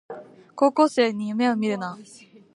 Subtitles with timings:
[0.55, 1.95] 高校生に夢をみるな